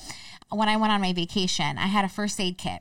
when 0.48 0.70
I 0.70 0.78
went 0.78 0.94
on 0.94 1.02
my 1.02 1.12
vacation, 1.12 1.76
I 1.76 1.88
had 1.88 2.06
a 2.06 2.08
first 2.08 2.40
aid 2.40 2.56
kit. 2.56 2.80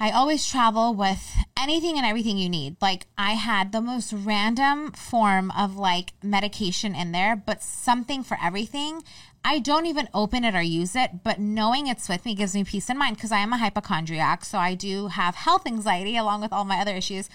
I 0.00 0.10
always 0.10 0.46
travel 0.46 0.94
with 0.94 1.36
anything 1.56 1.96
and 1.96 2.06
everything 2.06 2.38
you 2.38 2.48
need. 2.48 2.76
Like 2.80 3.06
I 3.16 3.32
had 3.32 3.72
the 3.72 3.80
most 3.80 4.12
random 4.12 4.92
form 4.92 5.50
of 5.50 5.76
like 5.76 6.12
medication 6.22 6.94
in 6.94 7.10
there, 7.10 7.34
but 7.34 7.62
something 7.62 8.22
for 8.22 8.38
everything. 8.42 9.02
I 9.44 9.58
don't 9.58 9.86
even 9.86 10.08
open 10.14 10.44
it 10.44 10.54
or 10.54 10.62
use 10.62 10.94
it, 10.94 11.24
but 11.24 11.40
knowing 11.40 11.88
it's 11.88 12.08
with 12.08 12.24
me 12.24 12.34
gives 12.34 12.54
me 12.54 12.62
peace 12.62 12.88
of 12.90 12.96
mind 12.96 13.16
because 13.16 13.32
I 13.32 13.38
am 13.38 13.52
a 13.52 13.58
hypochondriac. 13.58 14.44
So 14.44 14.58
I 14.58 14.74
do 14.74 15.08
have 15.08 15.34
health 15.34 15.66
anxiety 15.66 16.16
along 16.16 16.42
with 16.42 16.52
all 16.52 16.64
my 16.64 16.80
other 16.80 16.94
issues. 16.94 17.28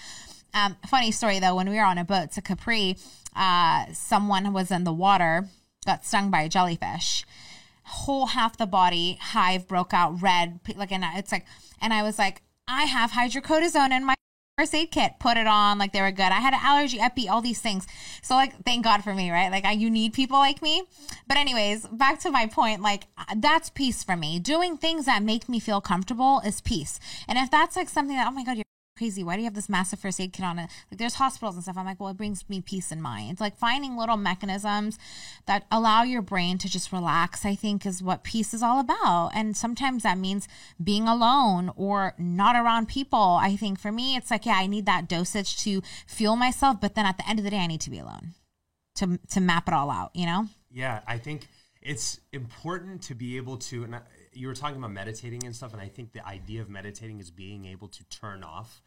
Um, 0.54 0.78
funny 0.88 1.12
story 1.12 1.40
though, 1.40 1.56
when 1.56 1.70
we 1.70 1.76
were 1.76 1.84
on 1.84 1.98
a 1.98 2.06
boat 2.06 2.32
to 2.34 2.42
Capri, 2.42 2.98
uh, 3.36 3.88
someone 3.92 4.54
was 4.54 4.72
in 4.72 4.86
the 4.86 4.94
water, 4.94 5.50
got 5.86 6.06
stung 6.06 6.32
by 6.32 6.44
a 6.44 6.50
jellyfish 6.50 7.26
whole 7.86 8.28
half 8.28 8.56
the 8.56 8.66
body 8.66 9.18
hive 9.22 9.68
broke 9.68 9.94
out 9.94 10.22
red 10.22 10.58
like 10.78 10.92
and 10.92 11.04
it's 11.16 11.34
like 11.34 11.46
and 11.82 11.92
i 11.94 12.02
was 12.02 12.18
like 12.18 12.42
I 12.68 12.84
have 12.84 13.12
hydrocortisone 13.12 13.92
in 13.92 14.06
my 14.06 14.16
first 14.58 14.76
aid 14.76 14.92
kit. 14.92 15.14
Put 15.20 15.38
it 15.38 15.48
on, 15.48 15.78
like 15.78 15.94
they 15.94 16.02
were 16.02 16.12
good. 16.12 16.32
I 16.32 16.40
had 16.40 16.54
an 16.54 16.60
allergy, 16.62 17.00
epi, 17.00 17.28
all 17.28 17.42
these 17.42 17.60
things. 17.60 17.88
So 18.22 18.36
like, 18.36 18.64
thank 18.64 18.84
God 18.84 19.04
for 19.04 19.14
me, 19.14 19.32
right? 19.32 19.52
Like, 19.52 19.66
I, 19.66 19.72
you 19.72 19.90
need 19.90 20.14
people 20.14 20.38
like 20.38 20.62
me. 20.62 20.84
But 21.28 21.38
anyways, 21.38 21.88
back 21.88 22.20
to 22.20 22.32
my 22.32 22.48
point. 22.48 22.82
Like, 22.82 23.08
that's 23.36 23.70
peace 23.70 24.04
for 24.04 24.16
me. 24.16 24.40
Doing 24.40 24.78
things 24.78 25.06
that 25.06 25.24
make 25.24 25.50
me 25.50 25.60
feel 25.60 25.82
comfortable 25.82 26.42
is 26.46 26.62
peace. 26.62 27.00
And 27.28 27.38
if 27.38 27.50
that's 27.52 27.76
like 27.76 27.90
something 27.90 28.16
that, 28.16 28.28
oh 28.28 28.32
my 28.32 28.44
God, 28.44 28.58
you're 28.58 28.63
crazy. 28.96 29.24
Why 29.24 29.36
do 29.36 29.42
you 29.42 29.46
have 29.46 29.54
this 29.54 29.70
massive 29.70 30.00
first 30.00 30.20
aid 30.20 30.34
kit 30.34 30.46
on 30.46 30.60
it? 30.60 30.70
Like 30.92 31.00
there's 31.00 31.16
hospitals 31.16 31.56
and 31.56 31.64
stuff. 31.64 31.78
I'm 31.78 31.86
like, 31.86 32.00
well, 32.00 32.10
it 32.10 32.18
brings 32.18 32.48
me 32.50 32.62
peace 32.62 32.92
in 32.92 33.02
mind. 33.02 33.32
It's 33.32 33.42
like 33.42 33.58
finding 33.58 33.98
little 33.98 34.18
mechanisms 34.18 35.00
that 35.46 35.66
allow 35.72 36.04
your 36.04 36.22
brain 36.22 36.58
to 36.60 36.70
just 36.70 36.92
relax, 36.92 37.46
I 37.46 37.56
think 37.56 37.86
is 37.86 38.04
what 38.04 38.24
peace 38.24 38.54
is 38.54 38.64
all 38.64 38.80
about. 38.80 39.32
And 39.34 39.58
sometimes 39.58 40.04
that 40.04 40.18
means 40.18 40.48
being 40.84 41.08
alone 41.08 41.72
or 41.76 42.14
not 42.18 42.56
around 42.56 42.88
people. 42.88 43.40
I 43.42 43.56
think 43.56 43.80
for 43.80 43.92
me, 43.92 44.16
it's 44.16 44.32
like, 44.32 44.46
yeah, 44.46 44.58
I 44.58 44.68
need 44.68 44.86
that 44.86 45.08
dosage 45.08 45.58
to 45.64 45.82
fuel 46.08 46.36
myself. 46.36 46.80
But 46.80 46.96
then 46.96 47.06
at 47.06 47.18
the 47.18 47.28
end 47.28 47.40
of 47.40 47.46
the 47.46 47.52
day, 47.52 47.60
I 47.60 47.68
need 47.68 47.82
to 47.82 47.90
be 47.90 48.00
alone 48.00 48.34
to, 48.96 49.20
to 49.32 49.42
map 49.42 49.68
it 49.68 49.74
all 49.74 49.90
out, 49.90 50.12
you 50.14 50.26
know? 50.26 50.48
Yeah, 50.72 51.02
I 51.08 51.18
think 51.18 51.48
it's 51.82 52.20
important 52.32 53.04
to 53.04 53.16
be 53.16 53.38
able 53.38 53.58
to, 53.58 53.84
and 53.84 54.00
you 54.36 54.48
were 54.48 54.54
talking 54.54 54.78
about 54.78 54.92
meditating 54.92 55.46
and 55.46 55.56
stuff, 55.56 55.74
and 55.74 55.82
I 55.82 55.88
think 55.88 56.14
the 56.14 56.26
idea 56.26 56.62
of 56.62 56.70
meditating 56.70 57.20
is 57.20 57.32
being 57.32 57.66
able 57.66 57.88
to 57.90 58.04
turn 58.06 58.44
off 58.44 58.82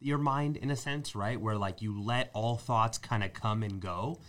your 0.00 0.18
mind 0.18 0.56
in 0.56 0.70
a 0.70 0.76
sense, 0.76 1.14
right? 1.14 1.40
Where 1.40 1.56
like 1.56 1.82
you 1.82 2.00
let 2.00 2.30
all 2.32 2.56
thoughts 2.56 2.98
kind 2.98 3.22
of 3.22 3.32
come 3.32 3.62
and 3.62 3.80
go. 3.80 4.20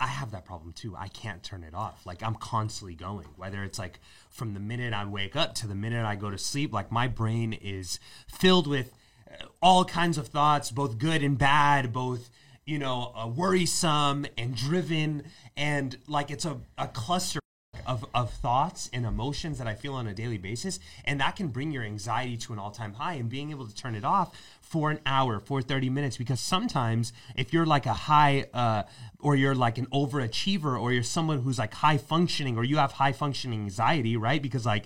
I 0.00 0.06
have 0.06 0.30
that 0.30 0.44
problem 0.44 0.72
too. 0.72 0.94
I 0.96 1.08
can't 1.08 1.42
turn 1.42 1.64
it 1.64 1.74
off. 1.74 2.06
Like 2.06 2.22
I'm 2.22 2.34
constantly 2.34 2.94
going, 2.94 3.26
whether 3.36 3.62
it's 3.62 3.78
like 3.78 4.00
from 4.30 4.54
the 4.54 4.60
minute 4.60 4.92
I 4.92 5.04
wake 5.04 5.36
up 5.36 5.54
to 5.56 5.66
the 5.66 5.74
minute 5.74 6.04
I 6.04 6.16
go 6.16 6.30
to 6.30 6.38
sleep, 6.38 6.72
like 6.72 6.90
my 6.90 7.08
brain 7.08 7.52
is 7.52 8.00
filled 8.26 8.66
with 8.66 8.92
uh, 9.30 9.46
all 9.60 9.84
kinds 9.84 10.18
of 10.18 10.28
thoughts, 10.28 10.70
both 10.70 10.98
good 10.98 11.22
and 11.22 11.36
bad, 11.36 11.92
both 11.92 12.30
you 12.68 12.78
know, 12.78 13.14
uh, 13.16 13.26
worrisome 13.26 14.26
and 14.36 14.54
driven, 14.54 15.22
and 15.56 15.96
like 16.06 16.30
it's 16.30 16.44
a, 16.44 16.58
a 16.76 16.86
cluster 16.86 17.40
of, 17.88 18.04
of 18.14 18.30
thoughts 18.30 18.90
and 18.92 19.06
emotions 19.06 19.58
that 19.58 19.66
I 19.66 19.74
feel 19.74 19.94
on 19.94 20.06
a 20.06 20.14
daily 20.14 20.36
basis. 20.36 20.78
And 21.06 21.18
that 21.20 21.34
can 21.34 21.48
bring 21.48 21.72
your 21.72 21.82
anxiety 21.82 22.36
to 22.36 22.52
an 22.52 22.58
all 22.58 22.70
time 22.70 22.92
high 22.92 23.14
and 23.14 23.28
being 23.28 23.50
able 23.50 23.66
to 23.66 23.74
turn 23.74 23.94
it 23.94 24.04
off 24.04 24.38
for 24.60 24.90
an 24.90 25.00
hour, 25.06 25.40
for 25.40 25.62
30 25.62 25.88
minutes. 25.88 26.18
Because 26.18 26.38
sometimes 26.38 27.12
if 27.34 27.52
you're 27.52 27.66
like 27.66 27.86
a 27.86 27.94
high, 27.94 28.46
uh, 28.52 28.82
or 29.18 29.34
you're 29.34 29.54
like 29.54 29.78
an 29.78 29.86
overachiever, 29.86 30.80
or 30.80 30.92
you're 30.92 31.02
someone 31.02 31.40
who's 31.40 31.58
like 31.58 31.72
high 31.72 31.96
functioning, 31.96 32.58
or 32.58 32.62
you 32.62 32.76
have 32.76 32.92
high 32.92 33.12
functioning 33.12 33.62
anxiety, 33.62 34.16
right? 34.16 34.42
Because 34.42 34.66
like, 34.66 34.84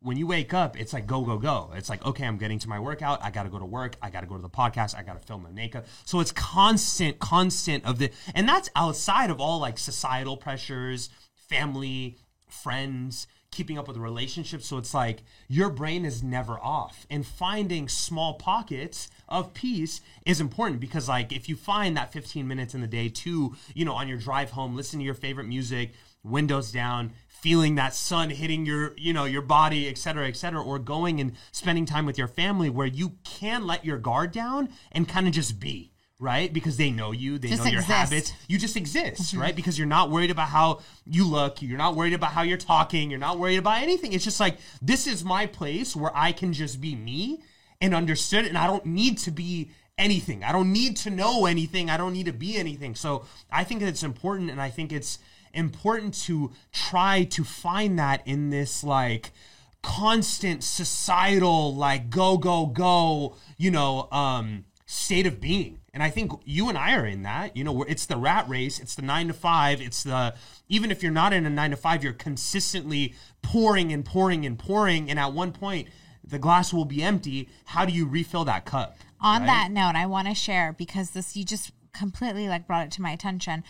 when 0.00 0.18
you 0.18 0.26
wake 0.26 0.52
up, 0.52 0.78
it's 0.78 0.92
like 0.92 1.06
go, 1.06 1.22
go, 1.22 1.38
go. 1.38 1.70
It's 1.74 1.88
like, 1.88 2.04
okay, 2.04 2.26
I'm 2.26 2.36
getting 2.36 2.58
to 2.58 2.68
my 2.68 2.78
workout. 2.78 3.24
I 3.24 3.30
got 3.30 3.44
to 3.44 3.48
go 3.48 3.58
to 3.58 3.64
work. 3.64 3.96
I 4.02 4.10
got 4.10 4.20
to 4.20 4.26
go 4.26 4.36
to 4.36 4.42
the 4.42 4.50
podcast. 4.50 4.94
I 4.94 5.02
got 5.02 5.18
to 5.18 5.26
film 5.26 5.44
my 5.44 5.50
makeup. 5.50 5.86
So 6.04 6.20
it's 6.20 6.30
constant, 6.30 7.20
constant 7.20 7.86
of 7.86 7.98
the, 7.98 8.10
and 8.34 8.46
that's 8.46 8.68
outside 8.76 9.30
of 9.30 9.40
all 9.40 9.60
like 9.60 9.78
societal 9.78 10.36
pressures, 10.36 11.08
family, 11.48 12.18
friends, 12.62 13.26
keeping 13.50 13.78
up 13.78 13.86
with 13.88 13.96
relationships. 13.96 14.66
So 14.66 14.78
it's 14.78 14.94
like 14.94 15.22
your 15.48 15.70
brain 15.70 16.04
is 16.04 16.22
never 16.22 16.58
off. 16.58 17.06
And 17.10 17.26
finding 17.26 17.88
small 17.88 18.34
pockets 18.34 19.10
of 19.28 19.54
peace 19.54 20.00
is 20.26 20.40
important 20.40 20.80
because, 20.80 21.08
like, 21.08 21.32
if 21.32 21.48
you 21.48 21.56
find 21.56 21.96
that 21.96 22.12
15 22.12 22.46
minutes 22.46 22.74
in 22.74 22.80
the 22.80 22.86
day 22.86 23.08
to, 23.08 23.54
you 23.74 23.84
know, 23.84 23.94
on 23.94 24.08
your 24.08 24.18
drive 24.18 24.50
home, 24.50 24.74
listen 24.74 24.98
to 24.98 25.04
your 25.04 25.14
favorite 25.14 25.46
music, 25.46 25.92
windows 26.22 26.72
down, 26.72 27.12
feeling 27.28 27.74
that 27.74 27.94
sun 27.94 28.30
hitting 28.30 28.64
your 28.64 28.94
you 28.96 29.12
know 29.12 29.26
your 29.26 29.42
body 29.42 29.86
et 29.86 29.98
cetera 29.98 30.26
et 30.26 30.34
cetera 30.34 30.62
or 30.62 30.78
going 30.78 31.20
and 31.20 31.32
spending 31.52 31.84
time 31.84 32.06
with 32.06 32.16
your 32.16 32.26
family 32.26 32.70
where 32.70 32.86
you 32.86 33.12
can 33.22 33.66
let 33.66 33.84
your 33.84 33.98
guard 33.98 34.32
down 34.32 34.66
and 34.92 35.06
kind 35.06 35.26
of 35.26 35.34
just 35.34 35.60
be 35.60 35.92
right? 36.24 36.52
Because 36.52 36.76
they 36.76 36.90
know 36.90 37.12
you 37.12 37.38
they 37.38 37.48
Just 37.48 37.64
know 37.64 37.70
your 37.70 37.82
exist. 37.82 37.96
habits. 38.10 38.32
You 38.48 38.58
just 38.58 38.76
exist 38.76 39.20
Mm-hmm. 39.22 39.40
right? 39.40 39.54
Because 39.54 39.78
you're 39.78 39.86
not 39.86 40.10
worried 40.10 40.30
about 40.30 40.48
how 40.48 40.80
you 41.06 41.24
look. 41.28 41.62
You're 41.62 41.78
not 41.78 41.94
worried 41.94 42.14
about 42.14 42.32
how 42.32 42.42
you're 42.42 42.58
talking. 42.58 43.10
You're 43.10 43.20
not 43.20 43.38
worried 43.38 43.58
about 43.58 43.82
anything. 43.82 44.12
It's 44.14 44.24
just 44.24 44.40
like 44.40 44.56
this 44.82 45.06
is 45.06 45.22
my 45.24 45.46
place 45.46 45.94
where 45.94 46.10
i 46.16 46.32
can 46.32 46.52
just 46.52 46.80
be 46.80 46.96
me 46.96 47.40
and 47.80 47.94
understood 47.94 48.44
and 48.46 48.56
i 48.58 48.66
don't 48.66 48.86
need 48.86 49.18
to 49.18 49.30
be 49.30 49.70
anything. 49.98 50.42
I 50.42 50.50
don't 50.50 50.72
need 50.72 50.96
to 51.04 51.10
know 51.10 51.46
anything. 51.46 51.88
I 51.90 51.96
don't 51.96 52.12
need 52.12 52.26
to 52.26 52.32
be 52.32 52.56
anything. 52.56 52.94
So 52.96 53.24
i 53.52 53.62
think 53.62 53.82
it's 53.82 54.02
important 54.02 54.50
and 54.50 54.60
i 54.60 54.70
think 54.70 54.90
it's 54.92 55.18
important 55.52 56.14
to 56.26 56.50
try 56.72 57.22
to 57.36 57.44
find 57.44 57.96
that 57.98 58.26
in 58.26 58.50
this 58.50 58.82
like 58.82 59.30
constant 59.82 60.64
societal 60.64 61.74
like 61.76 62.08
go 62.10 62.38
go 62.38 62.64
go 62.66 63.36
you 63.58 63.70
know 63.70 64.08
um 64.10 64.64
state 64.86 65.26
of 65.26 65.40
being 65.40 65.78
and 65.94 66.02
i 66.02 66.10
think 66.10 66.32
you 66.44 66.68
and 66.68 66.76
i 66.76 66.94
are 66.94 67.06
in 67.06 67.22
that 67.22 67.56
you 67.56 67.64
know 67.64 67.82
it's 67.84 68.04
the 68.04 68.16
rat 68.16 68.46
race 68.48 68.78
it's 68.78 68.94
the 68.94 69.02
nine 69.02 69.28
to 69.28 69.32
five 69.32 69.80
it's 69.80 70.02
the 70.02 70.34
even 70.68 70.90
if 70.90 71.02
you're 71.02 71.12
not 71.12 71.32
in 71.32 71.46
a 71.46 71.50
nine 71.50 71.70
to 71.70 71.76
five 71.76 72.04
you're 72.04 72.12
consistently 72.12 73.14
pouring 73.40 73.92
and 73.92 74.04
pouring 74.04 74.44
and 74.44 74.58
pouring 74.58 75.08
and 75.08 75.18
at 75.18 75.32
one 75.32 75.52
point 75.52 75.88
the 76.22 76.38
glass 76.38 76.72
will 76.72 76.84
be 76.84 77.02
empty 77.02 77.48
how 77.64 77.86
do 77.86 77.92
you 77.92 78.06
refill 78.06 78.44
that 78.44 78.66
cup 78.66 78.98
On 79.22 79.40
right? 79.40 79.46
that 79.46 79.70
note, 79.70 79.94
I 79.96 80.04
want 80.06 80.28
to 80.28 80.34
share 80.34 80.74
because 80.74 81.10
this 81.10 81.34
you 81.36 81.44
just 81.44 81.72
completely 81.94 82.48
like 82.48 82.66
brought 82.66 82.86
it 82.86 82.92
to 82.92 83.02
my 83.02 83.10
attention. 83.12 83.64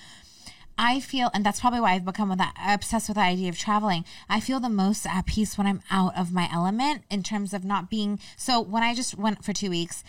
I 0.77 0.99
feel, 0.99 1.31
and 1.33 1.47
that's 1.47 1.61
probably 1.61 1.79
why 1.81 1.93
I've 1.93 2.05
become 2.05 2.29
with 2.31 2.39
that, 2.39 2.55
obsessed 2.67 3.09
with 3.09 3.15
the 3.15 3.23
idea 3.23 3.49
of 3.49 3.57
traveling. 3.57 4.05
I 4.29 4.41
feel 4.41 4.59
the 4.59 4.69
most 4.69 5.07
at 5.07 5.27
peace 5.27 5.57
when 5.57 5.69
I'm 5.69 5.83
out 5.89 6.19
of 6.19 6.33
my 6.33 6.49
element 6.53 7.05
in 7.09 7.23
terms 7.23 7.55
of 7.55 7.65
not 7.65 7.89
being. 7.89 8.19
So 8.37 8.61
when 8.61 8.83
I 8.83 8.93
just 8.93 9.17
went 9.17 9.45
for 9.45 9.53
two 9.53 9.71
weeks, 9.71 10.03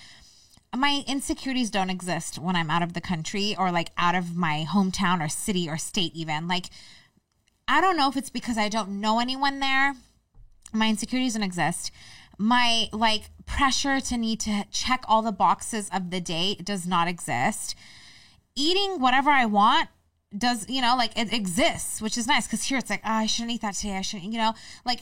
my 0.75 1.03
insecurities 1.07 1.69
don't 1.69 1.89
exist 1.89 2.37
when 2.37 2.55
I'm 2.55 2.69
out 2.69 2.81
of 2.81 2.93
the 2.93 3.01
country 3.01 3.55
or 3.57 3.71
like 3.71 3.91
out 3.97 4.15
of 4.15 4.35
my 4.35 4.65
hometown 4.67 5.23
or 5.23 5.29
city 5.29 5.69
or 5.69 5.77
state, 5.77 6.15
even. 6.15 6.47
Like, 6.47 6.67
I 7.67 7.81
don't 7.81 7.97
know 7.97 8.09
if 8.09 8.17
it's 8.17 8.29
because 8.29 8.57
I 8.57 8.69
don't 8.69 9.01
know 9.01 9.19
anyone 9.19 9.59
there. 9.59 9.93
My 10.73 10.89
insecurities 10.89 11.33
don't 11.33 11.43
exist. 11.43 11.91
My 12.37 12.89
like 12.91 13.29
pressure 13.45 13.99
to 13.99 14.17
need 14.17 14.39
to 14.41 14.65
check 14.71 15.03
all 15.07 15.21
the 15.21 15.31
boxes 15.31 15.89
of 15.93 16.11
the 16.11 16.19
day 16.19 16.55
does 16.55 16.85
not 16.85 17.07
exist. 17.07 17.75
Eating 18.55 18.99
whatever 18.99 19.29
I 19.29 19.45
want 19.45 19.89
does, 20.37 20.67
you 20.69 20.81
know, 20.81 20.95
like 20.97 21.17
it 21.17 21.31
exists, 21.33 22.01
which 22.01 22.17
is 22.17 22.27
nice 22.27 22.47
because 22.47 22.63
here 22.63 22.77
it's 22.77 22.89
like, 22.89 23.01
oh, 23.05 23.11
I 23.11 23.25
shouldn't 23.25 23.51
eat 23.51 23.61
that 23.61 23.75
today. 23.75 23.97
I 23.97 24.01
shouldn't, 24.01 24.31
you 24.31 24.39
know, 24.39 24.53
like 24.85 25.01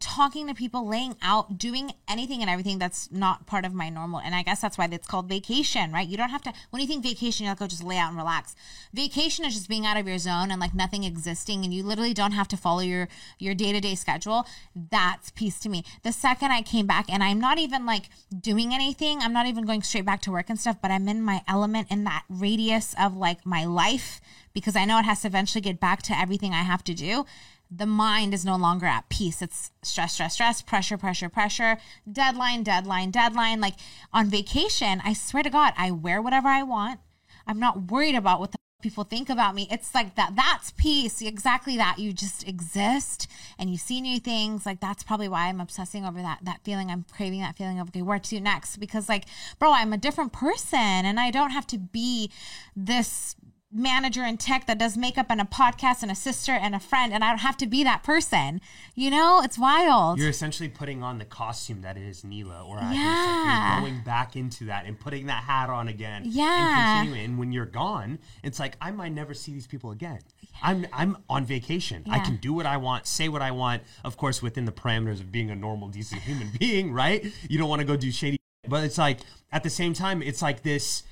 talking 0.00 0.46
to 0.48 0.54
people, 0.54 0.88
laying 0.88 1.14
out, 1.22 1.58
doing 1.58 1.92
anything 2.08 2.40
and 2.40 2.50
everything 2.50 2.78
that's 2.78 3.12
not 3.12 3.46
part 3.46 3.66
of 3.66 3.74
my 3.74 3.90
normal. 3.90 4.18
And 4.18 4.34
I 4.34 4.42
guess 4.42 4.60
that's 4.60 4.78
why 4.78 4.88
it's 4.90 5.06
called 5.06 5.28
vacation, 5.28 5.92
right? 5.92 6.08
You 6.08 6.16
don't 6.16 6.30
have 6.30 6.42
to, 6.42 6.52
when 6.70 6.80
you 6.80 6.88
think 6.88 7.04
vacation, 7.04 7.44
you're 7.44 7.52
like, 7.52 7.62
oh, 7.62 7.66
just 7.66 7.84
lay 7.84 7.98
out 7.98 8.08
and 8.08 8.16
relax. 8.16 8.56
Vacation 8.94 9.44
is 9.44 9.54
just 9.54 9.68
being 9.68 9.84
out 9.84 9.98
of 9.98 10.08
your 10.08 10.18
zone 10.18 10.50
and 10.50 10.60
like 10.60 10.74
nothing 10.74 11.04
existing. 11.04 11.64
And 11.64 11.72
you 11.72 11.82
literally 11.82 12.14
don't 12.14 12.32
have 12.32 12.48
to 12.48 12.56
follow 12.56 12.80
your, 12.80 13.08
your 13.38 13.54
day 13.54 13.72
to 13.72 13.80
day 13.80 13.94
schedule. 13.94 14.46
That's 14.74 15.30
peace 15.30 15.60
to 15.60 15.68
me. 15.68 15.84
The 16.02 16.12
second 16.12 16.50
I 16.50 16.62
came 16.62 16.86
back 16.86 17.12
and 17.12 17.22
I'm 17.22 17.38
not 17.38 17.58
even 17.58 17.84
like 17.84 18.08
doing 18.40 18.72
anything, 18.72 19.20
I'm 19.20 19.34
not 19.34 19.46
even 19.46 19.66
going 19.66 19.82
straight 19.82 20.06
back 20.06 20.22
to 20.22 20.32
work 20.32 20.48
and 20.48 20.58
stuff, 20.58 20.78
but 20.80 20.90
I'm 20.90 21.08
in 21.08 21.22
my 21.22 21.42
element 21.46 21.88
in 21.90 22.04
that 22.04 22.24
radius 22.30 22.94
of 22.98 23.16
like 23.16 23.44
my 23.44 23.66
life 23.66 24.20
because 24.54 24.76
I 24.76 24.86
know 24.86 24.98
it 24.98 25.04
has 25.04 25.22
to 25.22 25.28
eventually 25.28 25.60
get 25.60 25.78
back 25.78 26.02
to 26.02 26.18
everything 26.18 26.52
I 26.52 26.62
have 26.62 26.82
to 26.84 26.94
do 26.94 27.26
the 27.70 27.86
mind 27.86 28.34
is 28.34 28.44
no 28.44 28.56
longer 28.56 28.86
at 28.86 29.08
peace. 29.08 29.40
It's 29.40 29.70
stress, 29.82 30.14
stress, 30.14 30.34
stress, 30.34 30.60
pressure, 30.60 30.98
pressure, 30.98 31.28
pressure, 31.28 31.78
deadline, 32.10 32.62
deadline, 32.62 33.10
deadline. 33.10 33.60
Like 33.60 33.74
on 34.12 34.28
vacation, 34.28 35.00
I 35.04 35.12
swear 35.12 35.42
to 35.42 35.50
God, 35.50 35.72
I 35.76 35.90
wear 35.90 36.20
whatever 36.20 36.48
I 36.48 36.62
want. 36.62 37.00
I'm 37.46 37.60
not 37.60 37.90
worried 37.90 38.16
about 38.16 38.40
what 38.40 38.52
the 38.52 38.58
people 38.82 39.04
think 39.04 39.28
about 39.30 39.54
me. 39.54 39.68
It's 39.70 39.94
like 39.94 40.16
that. 40.16 40.34
That's 40.34 40.72
peace. 40.72 41.22
Exactly 41.22 41.76
that. 41.76 41.98
You 41.98 42.12
just 42.12 42.46
exist 42.46 43.28
and 43.58 43.70
you 43.70 43.76
see 43.76 44.00
new 44.00 44.18
things. 44.18 44.66
Like 44.66 44.80
that's 44.80 45.02
probably 45.02 45.28
why 45.28 45.46
I'm 45.48 45.60
obsessing 45.60 46.04
over 46.04 46.20
that 46.22 46.40
that 46.42 46.60
feeling. 46.64 46.90
I'm 46.90 47.04
craving 47.12 47.40
that 47.40 47.56
feeling 47.56 47.78
of 47.78 47.88
okay, 47.88 48.02
where 48.02 48.18
to 48.18 48.40
next? 48.40 48.78
Because 48.78 49.08
like, 49.08 49.26
bro, 49.58 49.72
I'm 49.72 49.92
a 49.92 49.98
different 49.98 50.32
person 50.32 50.78
and 50.78 51.20
I 51.20 51.30
don't 51.30 51.50
have 51.50 51.66
to 51.68 51.78
be 51.78 52.30
this 52.74 53.36
manager 53.72 54.24
in 54.24 54.36
tech 54.36 54.66
that 54.66 54.78
does 54.78 54.96
makeup 54.96 55.26
and 55.30 55.40
a 55.40 55.44
podcast 55.44 56.02
and 56.02 56.10
a 56.10 56.14
sister 56.14 56.52
and 56.52 56.74
a 56.74 56.80
friend 56.80 57.12
and 57.12 57.22
I 57.22 57.28
don't 57.28 57.38
have 57.38 57.56
to 57.58 57.66
be 57.66 57.84
that 57.84 58.02
person. 58.02 58.60
You 58.96 59.10
know, 59.10 59.42
it's 59.44 59.58
wild. 59.58 60.18
You're 60.18 60.28
essentially 60.28 60.68
putting 60.68 61.02
on 61.02 61.18
the 61.18 61.24
costume 61.24 61.82
that 61.82 61.96
is 61.96 62.24
Neela, 62.24 62.64
or 62.66 62.76
least 62.76 62.94
Yeah. 62.94 63.74
like 63.74 63.82
you're 63.82 63.90
going 63.92 64.04
back 64.04 64.34
into 64.36 64.64
that 64.64 64.86
and 64.86 64.98
putting 64.98 65.26
that 65.26 65.44
hat 65.44 65.70
on 65.70 65.88
again. 65.88 66.22
Yeah. 66.26 66.44
And 66.44 66.98
continuing. 67.06 67.24
And 67.30 67.38
when 67.38 67.52
you're 67.52 67.66
gone, 67.66 68.18
it's 68.42 68.58
like 68.58 68.76
I 68.80 68.90
might 68.90 69.12
never 69.12 69.34
see 69.34 69.52
these 69.52 69.66
people 69.68 69.92
again. 69.92 70.18
I'm 70.62 70.86
I'm 70.92 71.18
on 71.28 71.44
vacation. 71.44 72.04
I 72.10 72.18
can 72.18 72.36
do 72.36 72.52
what 72.52 72.66
I 72.66 72.76
want, 72.76 73.06
say 73.06 73.28
what 73.28 73.40
I 73.42 73.52
want, 73.52 73.82
of 74.04 74.16
course 74.16 74.42
within 74.42 74.64
the 74.64 74.72
parameters 74.72 75.20
of 75.20 75.30
being 75.30 75.50
a 75.50 75.54
normal, 75.54 75.88
decent 75.88 76.22
human 76.22 76.50
being, 76.58 76.92
right? 76.92 77.24
You 77.48 77.56
don't 77.58 77.68
want 77.68 77.80
to 77.80 77.86
go 77.86 77.96
do 77.96 78.10
shady 78.10 78.38
but 78.68 78.84
it's 78.84 78.98
like 78.98 79.20
at 79.52 79.62
the 79.62 79.70
same 79.70 79.94
time, 79.94 80.22
it's 80.22 80.42
like 80.42 80.62
this 80.62 81.02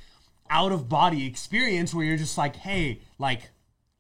out 0.51 0.73
of 0.73 0.89
body 0.89 1.27
experience 1.27 1.95
where 1.95 2.05
you're 2.05 2.17
just 2.17 2.39
like, 2.39 2.57
hey, 2.57 3.01
like 3.19 3.51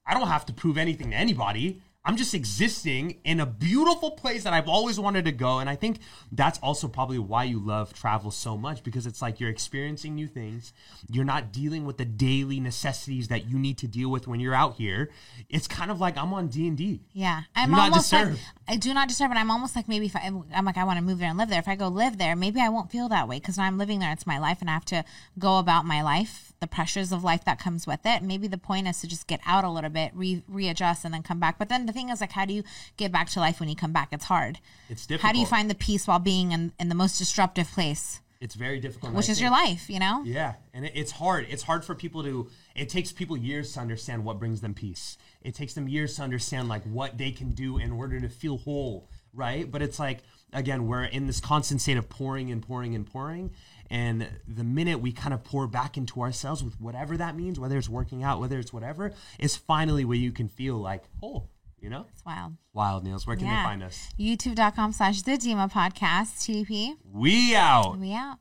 I 0.07 0.14
don't 0.14 0.28
have 0.28 0.47
to 0.47 0.52
prove 0.52 0.78
anything 0.78 1.11
to 1.11 1.17
anybody. 1.17 1.83
I'm 2.05 2.17
just 2.17 2.33
existing 2.33 3.19
in 3.25 3.38
a 3.38 3.45
beautiful 3.45 4.12
place 4.12 4.45
that 4.45 4.55
I've 4.55 4.69
always 4.69 4.99
wanted 4.99 5.26
to 5.26 5.33
go. 5.33 5.59
And 5.59 5.69
I 5.69 5.76
think 5.76 5.99
that's 6.33 6.59
also 6.61 6.88
probably 6.88 7.19
why 7.19 7.45
you 7.45 7.59
love 7.59 7.93
travel 7.93 8.31
so 8.31 8.57
much 8.57 8.83
because 8.83 9.07
it's 9.07 9.21
like 9.21 9.40
you're 9.40 9.50
experiencing 9.50 10.14
new 10.14 10.26
things. 10.26 10.73
You're 11.11 11.26
not 11.26 11.52
dealing 11.52 11.85
with 11.85 11.99
the 11.99 12.07
daily 12.07 12.61
necessities 12.61 13.28
that 13.28 13.50
you 13.50 13.59
need 13.59 13.76
to 13.78 13.87
deal 13.87 14.11
with 14.11 14.26
when 14.26 14.40
you're 14.40 14.55
out 14.55 14.76
here. 14.76 15.11
It's 15.50 15.69
kind 15.69 15.90
of 15.90 16.00
like 16.00 16.17
I'm 16.17 16.33
on 16.33 16.49
D 16.49 16.67
and 16.69 16.78
D. 16.78 17.00
Yeah, 17.12 17.43
I'm 17.55 17.69
Do 17.71 17.76
not 17.76 17.90
almost 17.90 18.12
like. 18.12 18.28
I 18.69 18.76
do 18.76 18.95
not 18.95 19.09
disturb, 19.09 19.31
and 19.31 19.38
I'm 19.38 19.50
almost 19.50 19.75
like 19.76 19.88
maybe 19.88 20.07
if 20.07 20.17
I, 20.17 20.31
I'm 20.55 20.64
like 20.64 20.76
I 20.76 20.85
want 20.85 20.99
to 20.99 21.05
move 21.05 21.19
there 21.19 21.28
and 21.28 21.38
live 21.38 21.49
there. 21.49 21.59
If 21.59 21.69
I 21.69 21.75
go 21.75 21.88
live 21.88 22.19
there, 22.19 22.37
maybe 22.37 22.61
I 22.61 22.69
won't 22.69 22.90
feel 22.90 23.09
that 23.09 23.28
way 23.28 23.38
because 23.38 23.57
when 23.57 23.67
I'm 23.67 23.78
living 23.78 23.99
there, 23.99 24.12
it's 24.12 24.26
my 24.26 24.38
life, 24.38 24.59
and 24.61 24.71
I 24.71 24.75
have 24.75 24.85
to 24.87 25.05
go 25.38 25.59
about 25.59 25.85
my 25.85 26.02
life, 26.02 26.52
the 26.61 26.67
pressures 26.67 27.12
of 27.12 27.25
life 27.25 27.45
that 27.45 27.59
comes 27.59 27.87
with 27.87 28.00
it. 28.05 28.23
Maybe 28.23 28.47
the 28.47 28.59
point 28.59 28.88
is 28.88 29.00
to 29.00 29.07
just 29.07 29.26
get 29.26 29.40
out 29.47 29.64
a 29.64 29.71
little 29.71 29.90
bit, 29.90 30.12
re- 30.14 30.43
readjust, 30.49 31.05
and 31.05 31.12
then 31.12 31.23
come 31.23 31.40
back. 31.40 31.59
But 31.59 31.69
then 31.69 31.87
the 31.87 31.93
thing 31.99 32.11
is, 32.11 32.21
like, 32.21 32.33
how 32.33 32.45
do 32.45 32.55
you 32.55 32.62
get 32.97 33.11
back 33.12 33.28
to 33.31 33.40
life 33.40 33.61
when 33.61 33.69
you 33.69 33.76
come 33.76 33.93
back? 33.93 34.09
It's 34.12 34.25
hard. 34.25 34.59
It's 34.88 35.07
difficult. 35.07 35.26
How 35.26 35.33
do 35.33 35.40
you 35.40 35.47
find 35.47 35.69
the 35.69 35.75
peace 35.75 36.07
while 36.07 36.19
being 36.19 36.52
in, 36.52 36.73
in 36.78 36.88
the 36.88 36.95
most 36.95 37.19
disruptive 37.19 37.69
place, 37.71 38.21
It's 38.40 38.55
very 38.55 38.78
difficult. 38.81 39.14
which 39.14 39.28
I 39.28 39.33
is 39.33 39.40
your 39.40 39.50
life? 39.50 39.90
You 39.90 39.99
know. 39.99 40.23
Yeah, 40.25 40.55
and 40.73 40.85
it, 40.87 40.93
it's 40.95 41.12
hard. 41.12 41.47
It's 41.50 41.64
hard 41.64 41.85
for 41.85 41.95
people 41.95 42.23
to. 42.23 42.49
It 42.75 42.88
takes 42.88 43.12
people 43.12 43.37
years 43.37 43.73
to 43.75 43.81
understand 43.81 44.25
what 44.25 44.38
brings 44.38 44.61
them 44.61 44.75
peace. 44.75 45.19
It 45.43 45.55
takes 45.55 45.75
them 45.75 45.88
years 45.88 46.17
to 46.17 46.23
understand 46.23 46.69
like 46.69 46.85
what 46.85 47.19
they 47.19 47.33
can 47.33 47.50
do 47.52 47.78
in 47.78 47.90
order 47.93 48.21
to 48.21 48.28
feel 48.28 48.59
whole, 48.59 49.09
right? 49.35 49.71
But 49.71 49.83
it's 49.83 49.99
like 49.99 50.21
again, 50.52 50.87
we're 50.87 51.05
in 51.05 51.26
this 51.26 51.40
constant 51.40 51.81
state 51.81 51.97
of 51.97 52.09
pouring 52.09 52.50
and 52.50 52.62
pouring 52.62 52.95
and 52.95 53.07
pouring, 53.07 53.50
and 53.90 54.28
the 54.47 54.64
minute 54.64 55.00
we 55.00 55.12
kind 55.12 55.35
of 55.35 55.45
pour 55.45 55.67
back 55.67 55.97
into 55.97 56.21
ourselves 56.21 56.62
with 56.62 56.81
whatever 56.81 57.17
that 57.17 57.37
means, 57.37 57.59
whether 57.59 57.76
it's 57.76 57.88
working 57.88 58.23
out, 58.23 58.40
whether 58.40 58.59
it's 58.59 58.73
whatever, 58.73 59.12
is 59.38 59.57
finally 59.57 60.05
where 60.05 60.17
you 60.17 60.33
can 60.33 60.49
feel 60.49 60.76
like 60.76 61.05
whole. 61.21 61.50
You 61.80 61.90
know, 61.90 62.06
It's 62.12 62.25
wild. 62.25 62.54
wild 62.73 63.04
Niels. 63.04 63.26
Where 63.26 63.37
can 63.37 63.47
Yeah. 63.47 63.62
they 63.62 63.68
find 63.68 63.82
us? 63.82 64.08
YouTube.com 64.18 64.92
slash 64.92 65.23
the 65.23 65.32
Dimah 65.38 65.70
podcast. 65.70 66.38
TDP. 66.42 66.97
We 67.12 67.54
out. 67.54 67.99
We 67.99 68.12
out. 68.14 68.38